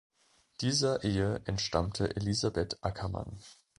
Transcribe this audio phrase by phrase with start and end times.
[0.61, 3.37] Dieser Ehe entstammte Elisabeth Ackermann.